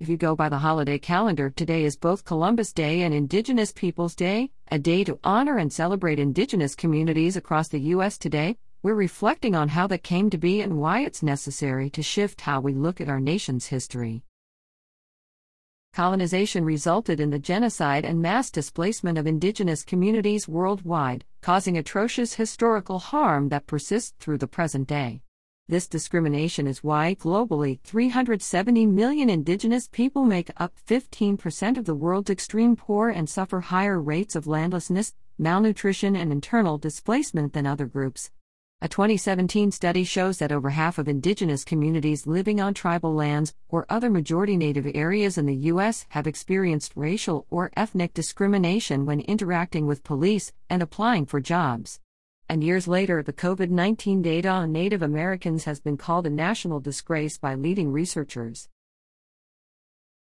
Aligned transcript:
If 0.00 0.08
you 0.08 0.16
go 0.16 0.34
by 0.34 0.48
the 0.48 0.58
holiday 0.58 0.98
calendar, 0.98 1.50
today 1.50 1.84
is 1.84 1.96
both 1.96 2.24
Columbus 2.24 2.72
Day 2.72 3.02
and 3.02 3.14
Indigenous 3.14 3.70
Peoples 3.70 4.16
Day, 4.16 4.50
a 4.68 4.76
day 4.76 5.04
to 5.04 5.20
honor 5.22 5.56
and 5.56 5.72
celebrate 5.72 6.18
Indigenous 6.18 6.74
communities 6.74 7.36
across 7.36 7.68
the 7.68 7.78
U.S. 7.78 8.18
today. 8.18 8.58
We're 8.82 8.96
reflecting 8.96 9.54
on 9.54 9.68
how 9.68 9.86
that 9.86 10.02
came 10.02 10.30
to 10.30 10.36
be 10.36 10.60
and 10.60 10.78
why 10.78 11.02
it's 11.02 11.22
necessary 11.22 11.90
to 11.90 12.02
shift 12.02 12.40
how 12.40 12.60
we 12.60 12.74
look 12.74 13.00
at 13.00 13.08
our 13.08 13.20
nation's 13.20 13.66
history. 13.68 14.24
Colonization 15.92 16.64
resulted 16.64 17.20
in 17.20 17.30
the 17.30 17.38
genocide 17.38 18.04
and 18.04 18.20
mass 18.20 18.50
displacement 18.50 19.16
of 19.16 19.28
indigenous 19.28 19.84
communities 19.84 20.48
worldwide, 20.48 21.24
causing 21.40 21.78
atrocious 21.78 22.34
historical 22.34 22.98
harm 22.98 23.48
that 23.50 23.68
persists 23.68 24.12
through 24.18 24.38
the 24.38 24.48
present 24.48 24.88
day. 24.88 25.22
This 25.66 25.88
discrimination 25.88 26.66
is 26.66 26.84
why, 26.84 27.14
globally, 27.14 27.80
370 27.84 28.84
million 28.84 29.30
indigenous 29.30 29.88
people 29.88 30.26
make 30.26 30.50
up 30.58 30.74
15% 30.86 31.78
of 31.78 31.86
the 31.86 31.94
world's 31.94 32.28
extreme 32.28 32.76
poor 32.76 33.08
and 33.08 33.30
suffer 33.30 33.60
higher 33.62 33.98
rates 33.98 34.36
of 34.36 34.46
landlessness, 34.46 35.14
malnutrition, 35.38 36.16
and 36.16 36.30
internal 36.30 36.76
displacement 36.76 37.54
than 37.54 37.66
other 37.66 37.86
groups. 37.86 38.30
A 38.82 38.88
2017 38.88 39.70
study 39.70 40.04
shows 40.04 40.36
that 40.36 40.52
over 40.52 40.68
half 40.68 40.98
of 40.98 41.08
indigenous 41.08 41.64
communities 41.64 42.26
living 42.26 42.60
on 42.60 42.74
tribal 42.74 43.14
lands 43.14 43.54
or 43.70 43.86
other 43.88 44.10
majority 44.10 44.58
native 44.58 44.86
areas 44.94 45.38
in 45.38 45.46
the 45.46 45.56
U.S. 45.72 46.04
have 46.10 46.26
experienced 46.26 46.92
racial 46.94 47.46
or 47.48 47.70
ethnic 47.74 48.12
discrimination 48.12 49.06
when 49.06 49.20
interacting 49.20 49.86
with 49.86 50.04
police 50.04 50.52
and 50.68 50.82
applying 50.82 51.24
for 51.24 51.40
jobs. 51.40 52.00
And 52.48 52.62
years 52.62 52.86
later, 52.86 53.22
the 53.22 53.32
COVID 53.32 53.70
19 53.70 54.20
data 54.20 54.48
on 54.48 54.70
Native 54.70 55.00
Americans 55.00 55.64
has 55.64 55.80
been 55.80 55.96
called 55.96 56.26
a 56.26 56.30
national 56.30 56.80
disgrace 56.80 57.38
by 57.38 57.54
leading 57.54 57.90
researchers. 57.90 58.68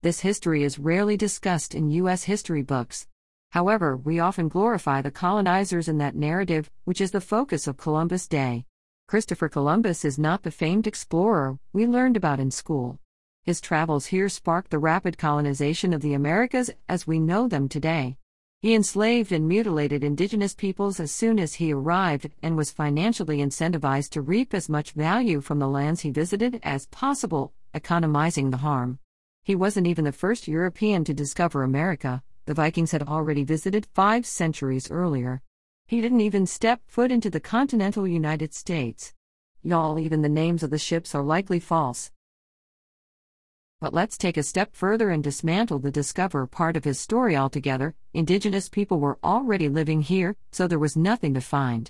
This 0.01 0.21
history 0.21 0.63
is 0.63 0.79
rarely 0.79 1.17
discussed 1.17 1.75
in 1.75 1.91
U.S. 1.91 2.23
history 2.23 2.63
books. 2.63 3.07
However, 3.51 3.95
we 3.95 4.19
often 4.19 4.47
glorify 4.47 5.01
the 5.01 5.11
colonizers 5.11 5.87
in 5.87 5.97
that 5.99 6.15
narrative, 6.15 6.71
which 6.85 7.01
is 7.01 7.11
the 7.11 7.21
focus 7.21 7.67
of 7.67 7.77
Columbus 7.77 8.27
Day. 8.27 8.65
Christopher 9.07 9.49
Columbus 9.49 10.05
is 10.05 10.17
not 10.17 10.43
the 10.43 10.51
famed 10.51 10.87
explorer 10.87 11.59
we 11.73 11.85
learned 11.85 12.15
about 12.15 12.39
in 12.39 12.49
school. 12.49 12.99
His 13.43 13.59
travels 13.61 14.07
here 14.07 14.29
sparked 14.29 14.71
the 14.71 14.79
rapid 14.79 15.17
colonization 15.17 15.93
of 15.93 16.01
the 16.01 16.13
Americas 16.13 16.71
as 16.87 17.07
we 17.07 17.19
know 17.19 17.47
them 17.47 17.67
today. 17.67 18.17
He 18.61 18.75
enslaved 18.75 19.31
and 19.31 19.47
mutilated 19.47 20.03
indigenous 20.03 20.53
peoples 20.53 20.99
as 20.99 21.11
soon 21.11 21.39
as 21.39 21.53
he 21.53 21.71
arrived 21.71 22.29
and 22.43 22.57
was 22.57 22.71
financially 22.71 23.37
incentivized 23.37 24.09
to 24.09 24.21
reap 24.21 24.53
as 24.53 24.67
much 24.67 24.91
value 24.91 25.39
from 25.39 25.59
the 25.59 25.67
lands 25.69 26.01
he 26.01 26.11
visited 26.11 26.59
as 26.61 26.87
possible, 26.87 27.53
economizing 27.73 28.49
the 28.49 28.57
harm. 28.57 28.99
He 29.43 29.55
wasn't 29.55 29.87
even 29.87 30.03
the 30.03 30.11
first 30.11 30.45
European 30.45 31.05
to 31.05 31.13
discover 31.13 31.63
America 31.63 32.21
the 32.47 32.53
Vikings 32.53 32.91
had 32.91 33.03
already 33.03 33.45
visited 33.45 33.87
five 33.93 34.25
centuries 34.25 34.91
earlier. 34.91 35.41
He 35.87 36.01
didn't 36.01 36.21
even 36.21 36.45
step 36.45 36.81
foot 36.85 37.11
into 37.11 37.29
the 37.29 37.39
continental 37.39 38.07
United 38.07 38.53
States. 38.53 39.13
Y'all, 39.63 39.99
even 39.99 40.21
the 40.21 40.27
names 40.27 40.63
of 40.63 40.69
the 40.69 40.77
ships 40.77 41.15
are 41.15 41.23
likely 41.23 41.59
false. 41.59 42.11
But 43.81 43.93
let's 43.93 44.17
take 44.17 44.35
a 44.35 44.43
step 44.43 44.75
further 44.75 45.09
and 45.09 45.23
dismantle 45.23 45.79
the 45.79 45.89
discover 45.89 46.45
part 46.45 46.75
of 46.75 46.83
his 46.83 46.99
story 46.99 47.37
altogether. 47.37 47.95
Indigenous 48.13 48.67
people 48.67 48.99
were 48.99 49.17
already 49.23 49.69
living 49.69 50.01
here, 50.01 50.35
so 50.51 50.67
there 50.67 50.77
was 50.77 50.97
nothing 50.97 51.33
to 51.35 51.41
find. 51.41 51.89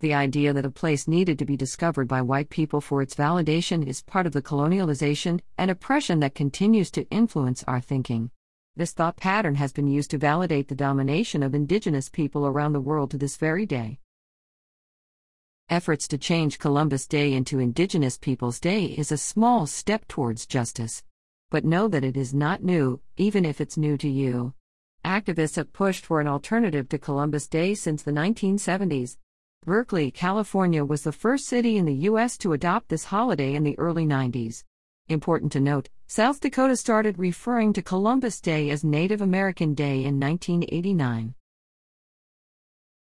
The 0.00 0.14
idea 0.14 0.52
that 0.52 0.64
a 0.64 0.70
place 0.70 1.06
needed 1.06 1.38
to 1.38 1.44
be 1.44 1.56
discovered 1.56 2.08
by 2.08 2.22
white 2.22 2.50
people 2.50 2.80
for 2.80 3.02
its 3.02 3.14
validation 3.14 3.86
is 3.86 4.02
part 4.02 4.26
of 4.26 4.32
the 4.32 4.42
colonialization 4.42 5.40
and 5.56 5.70
oppression 5.70 6.18
that 6.20 6.34
continues 6.34 6.90
to 6.92 7.08
influence 7.08 7.62
our 7.68 7.80
thinking. 7.80 8.32
This 8.74 8.92
thought 8.92 9.16
pattern 9.16 9.54
has 9.56 9.72
been 9.72 9.86
used 9.86 10.10
to 10.10 10.18
validate 10.18 10.66
the 10.66 10.74
domination 10.74 11.44
of 11.44 11.54
indigenous 11.54 12.08
people 12.08 12.46
around 12.46 12.72
the 12.72 12.80
world 12.80 13.12
to 13.12 13.18
this 13.18 13.36
very 13.36 13.64
day. 13.64 14.00
Efforts 15.70 16.08
to 16.08 16.18
change 16.18 16.58
Columbus 16.58 17.06
Day 17.06 17.32
into 17.32 17.60
Indigenous 17.60 18.18
Peoples 18.18 18.58
Day 18.58 18.86
is 18.86 19.12
a 19.12 19.18
small 19.18 19.66
step 19.66 20.08
towards 20.08 20.46
justice. 20.46 21.02
But 21.50 21.64
know 21.64 21.88
that 21.88 22.04
it 22.04 22.16
is 22.16 22.34
not 22.34 22.62
new, 22.62 23.00
even 23.16 23.46
if 23.46 23.60
it's 23.60 23.78
new 23.78 23.96
to 23.98 24.08
you. 24.08 24.52
Activists 25.04 25.56
have 25.56 25.72
pushed 25.72 26.04
for 26.04 26.20
an 26.20 26.28
alternative 26.28 26.88
to 26.90 26.98
Columbus 26.98 27.48
Day 27.48 27.74
since 27.74 28.02
the 28.02 28.10
1970s. 28.10 29.16
Berkeley, 29.64 30.10
California 30.10 30.84
was 30.84 31.02
the 31.02 31.12
first 31.12 31.46
city 31.46 31.78
in 31.78 31.86
the 31.86 31.94
U.S. 32.10 32.36
to 32.38 32.52
adopt 32.52 32.90
this 32.90 33.04
holiday 33.04 33.54
in 33.54 33.64
the 33.64 33.78
early 33.78 34.04
90s. 34.04 34.64
Important 35.08 35.50
to 35.52 35.60
note, 35.60 35.88
South 36.06 36.38
Dakota 36.40 36.76
started 36.76 37.18
referring 37.18 37.72
to 37.72 37.82
Columbus 37.82 38.42
Day 38.42 38.68
as 38.68 38.84
Native 38.84 39.22
American 39.22 39.72
Day 39.72 40.04
in 40.04 40.20
1989. 40.20 41.34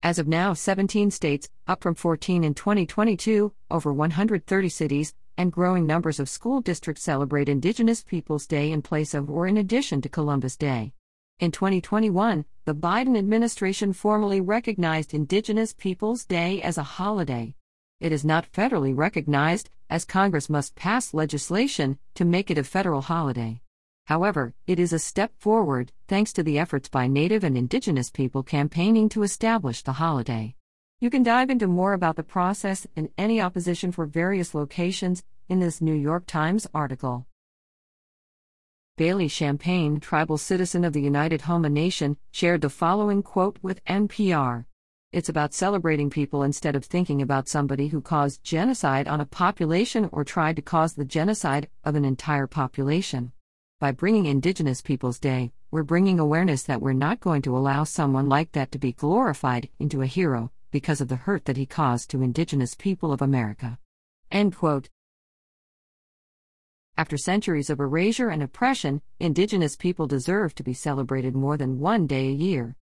As 0.03 0.19
of 0.19 0.27
now, 0.27 0.53
17 0.53 1.09
states, 1.09 1.49
up 1.67 1.81
from 1.81 1.95
14 1.95 2.43
in 2.43 2.53
2022, 2.53 3.51
over 3.71 3.91
130 3.91 4.69
cities, 4.69 5.15
and 5.37 5.51
growing 5.51 5.85
numbers 5.85 6.19
of 6.19 6.29
school 6.29 6.61
districts 6.61 7.03
celebrate 7.03 7.49
Indigenous 7.49 8.03
Peoples 8.03 8.47
Day 8.47 8.71
in 8.71 8.81
place 8.81 9.13
of 9.13 9.29
or 9.29 9.47
in 9.47 9.57
addition 9.57 10.01
to 10.01 10.09
Columbus 10.09 10.55
Day. 10.55 10.93
In 11.39 11.51
2021, 11.51 12.45
the 12.63 12.73
Biden 12.73 13.17
administration 13.17 13.91
formally 13.91 14.39
recognized 14.39 15.13
Indigenous 15.13 15.73
Peoples 15.73 16.25
Day 16.25 16.61
as 16.61 16.77
a 16.77 16.83
holiday. 16.83 17.55
It 17.99 18.11
is 18.11 18.23
not 18.23 18.51
federally 18.51 18.95
recognized, 18.95 19.69
as 19.89 20.05
Congress 20.05 20.49
must 20.49 20.75
pass 20.75 21.13
legislation 21.13 21.97
to 22.15 22.25
make 22.25 22.49
it 22.49 22.57
a 22.57 22.63
federal 22.63 23.01
holiday. 23.01 23.61
However, 24.05 24.53
it 24.67 24.79
is 24.79 24.93
a 24.93 24.99
step 24.99 25.33
forward, 25.39 25.91
thanks 26.07 26.31
to 26.33 26.43
the 26.43 26.59
efforts 26.59 26.89
by 26.89 27.07
Native 27.07 27.43
and 27.43 27.57
Indigenous 27.57 28.09
people 28.09 28.43
campaigning 28.43 29.09
to 29.09 29.23
establish 29.23 29.81
the 29.81 29.93
holiday. 29.93 30.55
You 30.99 31.09
can 31.09 31.23
dive 31.23 31.49
into 31.49 31.67
more 31.67 31.93
about 31.93 32.15
the 32.15 32.23
process 32.23 32.87
and 32.95 33.09
any 33.17 33.41
opposition 33.41 33.91
for 33.91 34.05
various 34.05 34.53
locations 34.53 35.23
in 35.49 35.59
this 35.59 35.81
New 35.81 35.93
York 35.93 36.25
Times 36.25 36.67
article. 36.73 37.27
Bailey 38.97 39.27
Champagne, 39.27 39.99
tribal 39.99 40.37
citizen 40.37 40.85
of 40.85 40.93
the 40.93 41.01
United 41.01 41.41
Houma 41.41 41.69
Nation, 41.69 42.17
shared 42.31 42.61
the 42.61 42.69
following 42.69 43.21
quote 43.21 43.59
with 43.61 43.83
NPR 43.85 44.65
it's 45.15 45.29
about 45.29 45.53
celebrating 45.53 46.09
people 46.09 46.43
instead 46.43 46.75
of 46.75 46.83
thinking 46.83 47.21
about 47.21 47.47
somebody 47.47 47.87
who 47.87 48.01
caused 48.01 48.43
genocide 48.43 49.07
on 49.07 49.21
a 49.21 49.25
population 49.25 50.09
or 50.11 50.25
tried 50.25 50.57
to 50.57 50.61
cause 50.61 50.95
the 50.95 51.05
genocide 51.05 51.69
of 51.85 51.95
an 51.95 52.03
entire 52.03 52.47
population. 52.47 53.31
By 53.79 53.93
bringing 53.93 54.25
Indigenous 54.25 54.81
Peoples 54.81 55.17
Day, 55.17 55.53
we're 55.71 55.83
bringing 55.83 56.19
awareness 56.19 56.63
that 56.63 56.81
we're 56.81 56.91
not 56.91 57.21
going 57.21 57.41
to 57.43 57.55
allow 57.55 57.85
someone 57.85 58.27
like 58.27 58.51
that 58.51 58.73
to 58.73 58.77
be 58.77 58.91
glorified 58.91 59.69
into 59.79 60.01
a 60.01 60.05
hero 60.05 60.51
because 60.75 60.99
of 60.99 61.07
the 61.07 61.15
hurt 61.15 61.45
that 61.45 61.55
he 61.55 61.65
caused 61.65 62.09
to 62.09 62.21
Indigenous 62.21 62.75
people 62.75 63.13
of 63.13 63.21
America. 63.21 63.79
End 64.29 64.53
quote. 64.53 64.89
After 66.97 67.15
centuries 67.15 67.69
of 67.69 67.79
erasure 67.79 68.27
and 68.27 68.43
oppression, 68.43 69.01
Indigenous 69.17 69.77
people 69.77 70.05
deserve 70.05 70.53
to 70.55 70.63
be 70.63 70.73
celebrated 70.73 71.33
more 71.33 71.55
than 71.55 71.79
one 71.79 72.07
day 72.07 72.27
a 72.27 72.41
year. 72.49 72.75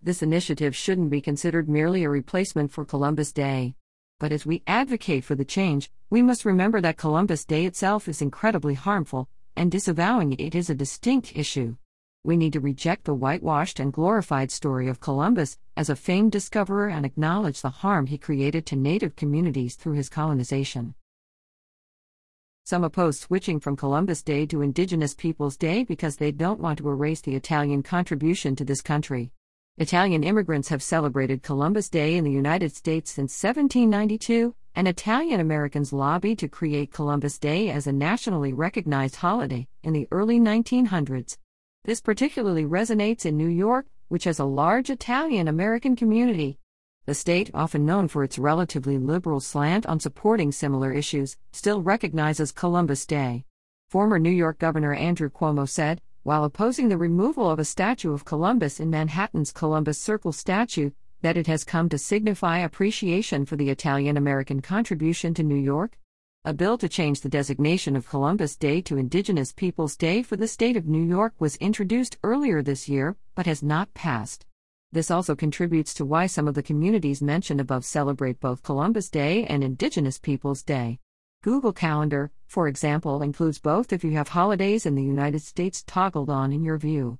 This 0.00 0.22
initiative 0.22 0.76
shouldn't 0.76 1.10
be 1.10 1.20
considered 1.20 1.68
merely 1.68 2.04
a 2.04 2.08
replacement 2.08 2.70
for 2.70 2.84
Columbus 2.84 3.32
Day. 3.32 3.74
But 4.20 4.30
as 4.30 4.46
we 4.46 4.62
advocate 4.68 5.24
for 5.24 5.34
the 5.34 5.44
change, 5.44 5.90
we 6.08 6.22
must 6.22 6.44
remember 6.44 6.80
that 6.80 6.98
Columbus 6.98 7.44
Day 7.44 7.64
itself 7.64 8.06
is 8.06 8.22
incredibly 8.22 8.74
harmful, 8.74 9.28
and 9.56 9.72
disavowing 9.72 10.34
it 10.34 10.54
is 10.54 10.70
a 10.70 10.74
distinct 10.76 11.32
issue. 11.34 11.74
We 12.22 12.36
need 12.36 12.52
to 12.52 12.60
reject 12.60 13.06
the 13.06 13.14
whitewashed 13.14 13.80
and 13.80 13.92
glorified 13.92 14.52
story 14.52 14.86
of 14.88 15.00
Columbus 15.00 15.58
as 15.80 15.88
a 15.88 15.96
famed 15.96 16.30
discoverer 16.30 16.90
and 16.90 17.06
acknowledge 17.06 17.62
the 17.62 17.70
harm 17.70 18.06
he 18.06 18.18
created 18.18 18.66
to 18.66 18.76
native 18.76 19.16
communities 19.16 19.76
through 19.76 19.94
his 19.94 20.10
colonization. 20.10 20.94
Some 22.64 22.84
oppose 22.84 23.18
switching 23.18 23.58
from 23.60 23.76
Columbus 23.76 24.22
Day 24.22 24.44
to 24.44 24.60
Indigenous 24.60 25.14
Peoples 25.14 25.56
Day 25.56 25.84
because 25.84 26.16
they 26.16 26.32
don't 26.32 26.60
want 26.60 26.80
to 26.80 26.90
erase 26.90 27.22
the 27.22 27.34
Italian 27.34 27.82
contribution 27.82 28.54
to 28.56 28.64
this 28.66 28.82
country. 28.82 29.32
Italian 29.78 30.22
immigrants 30.22 30.68
have 30.68 30.82
celebrated 30.82 31.42
Columbus 31.42 31.88
Day 31.88 32.14
in 32.18 32.24
the 32.24 32.30
United 32.30 32.76
States 32.76 33.10
since 33.10 33.42
1792, 33.42 34.54
and 34.74 34.86
Italian 34.86 35.40
Americans 35.40 35.94
lobbied 35.94 36.38
to 36.40 36.48
create 36.48 36.92
Columbus 36.92 37.38
Day 37.38 37.70
as 37.70 37.86
a 37.86 37.92
nationally 37.92 38.52
recognized 38.52 39.16
holiday 39.16 39.66
in 39.82 39.94
the 39.94 40.06
early 40.10 40.38
1900s. 40.38 41.38
This 41.86 42.02
particularly 42.02 42.66
resonates 42.66 43.24
in 43.24 43.38
New 43.38 43.48
York, 43.48 43.86
which 44.10 44.24
has 44.24 44.40
a 44.40 44.44
large 44.44 44.90
Italian 44.90 45.46
American 45.46 45.94
community. 45.94 46.58
The 47.06 47.14
state, 47.14 47.48
often 47.54 47.86
known 47.86 48.08
for 48.08 48.24
its 48.24 48.40
relatively 48.40 48.98
liberal 48.98 49.38
slant 49.38 49.86
on 49.86 50.00
supporting 50.00 50.50
similar 50.50 50.92
issues, 50.92 51.36
still 51.52 51.80
recognizes 51.80 52.50
Columbus 52.50 53.06
Day. 53.06 53.44
Former 53.88 54.18
New 54.18 54.30
York 54.30 54.58
Governor 54.58 54.94
Andrew 54.94 55.30
Cuomo 55.30 55.68
said, 55.68 56.02
while 56.24 56.42
opposing 56.42 56.88
the 56.88 56.98
removal 56.98 57.48
of 57.48 57.60
a 57.60 57.64
statue 57.64 58.12
of 58.12 58.24
Columbus 58.24 58.80
in 58.80 58.90
Manhattan's 58.90 59.52
Columbus 59.52 60.00
Circle 60.00 60.32
statue, 60.32 60.90
that 61.22 61.36
it 61.36 61.46
has 61.46 61.62
come 61.62 61.88
to 61.88 61.98
signify 61.98 62.58
appreciation 62.58 63.46
for 63.46 63.54
the 63.54 63.70
Italian 63.70 64.16
American 64.16 64.60
contribution 64.60 65.34
to 65.34 65.44
New 65.44 65.54
York? 65.54 65.96
A 66.42 66.54
bill 66.54 66.78
to 66.78 66.88
change 66.88 67.20
the 67.20 67.28
designation 67.28 67.94
of 67.94 68.08
Columbus 68.08 68.56
Day 68.56 68.80
to 68.82 68.96
Indigenous 68.96 69.52
Peoples 69.52 69.94
Day 69.94 70.22
for 70.22 70.36
the 70.36 70.48
state 70.48 70.74
of 70.74 70.86
New 70.86 71.04
York 71.04 71.34
was 71.38 71.56
introduced 71.56 72.16
earlier 72.22 72.62
this 72.62 72.88
year, 72.88 73.18
but 73.34 73.44
has 73.44 73.62
not 73.62 73.92
passed. 73.92 74.46
This 74.90 75.10
also 75.10 75.36
contributes 75.36 75.92
to 75.92 76.06
why 76.06 76.24
some 76.24 76.48
of 76.48 76.54
the 76.54 76.62
communities 76.62 77.20
mentioned 77.20 77.60
above 77.60 77.84
celebrate 77.84 78.40
both 78.40 78.62
Columbus 78.62 79.10
Day 79.10 79.44
and 79.44 79.62
Indigenous 79.62 80.18
Peoples 80.18 80.62
Day. 80.62 80.98
Google 81.42 81.74
Calendar, 81.74 82.30
for 82.46 82.68
example, 82.68 83.20
includes 83.20 83.58
both 83.58 83.92
if 83.92 84.02
you 84.02 84.12
have 84.12 84.28
holidays 84.28 84.86
in 84.86 84.94
the 84.94 85.02
United 85.02 85.42
States 85.42 85.82
toggled 85.82 86.30
on 86.30 86.54
in 86.54 86.64
your 86.64 86.78
view. 86.78 87.18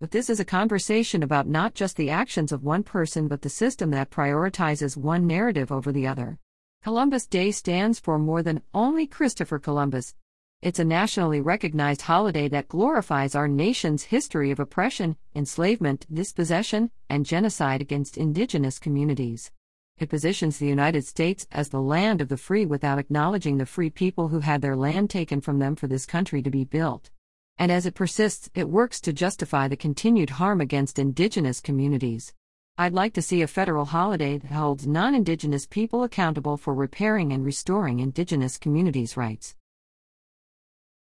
But 0.00 0.10
this 0.10 0.28
is 0.28 0.40
a 0.40 0.44
conversation 0.44 1.22
about 1.22 1.46
not 1.46 1.74
just 1.74 1.96
the 1.96 2.10
actions 2.10 2.50
of 2.50 2.64
one 2.64 2.82
person 2.82 3.28
but 3.28 3.42
the 3.42 3.48
system 3.48 3.92
that 3.92 4.10
prioritizes 4.10 4.96
one 4.96 5.28
narrative 5.28 5.70
over 5.70 5.92
the 5.92 6.08
other. 6.08 6.40
Columbus 6.84 7.26
Day 7.26 7.50
stands 7.50 7.98
for 7.98 8.18
more 8.18 8.42
than 8.42 8.60
only 8.74 9.06
Christopher 9.06 9.58
Columbus. 9.58 10.14
It's 10.60 10.78
a 10.78 10.84
nationally 10.84 11.40
recognized 11.40 12.02
holiday 12.02 12.46
that 12.48 12.68
glorifies 12.68 13.34
our 13.34 13.48
nation's 13.48 14.02
history 14.02 14.50
of 14.50 14.60
oppression, 14.60 15.16
enslavement, 15.34 16.04
dispossession, 16.12 16.90
and 17.08 17.24
genocide 17.24 17.80
against 17.80 18.18
indigenous 18.18 18.78
communities. 18.78 19.50
It 19.96 20.10
positions 20.10 20.58
the 20.58 20.66
United 20.66 21.06
States 21.06 21.46
as 21.50 21.70
the 21.70 21.80
land 21.80 22.20
of 22.20 22.28
the 22.28 22.36
free 22.36 22.66
without 22.66 22.98
acknowledging 22.98 23.56
the 23.56 23.64
free 23.64 23.88
people 23.88 24.28
who 24.28 24.40
had 24.40 24.60
their 24.60 24.76
land 24.76 25.08
taken 25.08 25.40
from 25.40 25.60
them 25.60 25.76
for 25.76 25.86
this 25.86 26.04
country 26.04 26.42
to 26.42 26.50
be 26.50 26.64
built. 26.64 27.08
And 27.56 27.72
as 27.72 27.86
it 27.86 27.94
persists, 27.94 28.50
it 28.54 28.68
works 28.68 29.00
to 29.00 29.12
justify 29.14 29.68
the 29.68 29.76
continued 29.78 30.28
harm 30.28 30.60
against 30.60 30.98
indigenous 30.98 31.62
communities. 31.62 32.34
I'd 32.76 32.92
like 32.92 33.12
to 33.14 33.22
see 33.22 33.40
a 33.40 33.46
federal 33.46 33.84
holiday 33.84 34.36
that 34.36 34.50
holds 34.50 34.84
non 34.84 35.14
Indigenous 35.14 35.64
people 35.64 36.02
accountable 36.02 36.56
for 36.56 36.74
repairing 36.74 37.32
and 37.32 37.44
restoring 37.44 38.00
Indigenous 38.00 38.58
communities' 38.58 39.16
rights. 39.16 39.54